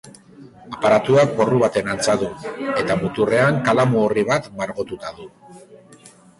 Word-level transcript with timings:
Aparatuak 0.77 1.35
porru 1.41 1.59
baten 1.65 1.91
antza 1.97 2.15
du, 2.23 2.31
eta 2.85 2.97
muturrean 3.03 3.61
kalamu 3.69 4.03
orri 4.09 4.27
bat 4.33 4.51
margotuta 4.63 5.17
du. 5.23 5.33